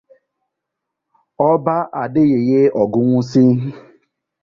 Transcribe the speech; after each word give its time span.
Oba 1.49 1.75
Adeyeye 2.01 2.61
Ogunwusi 2.81 3.43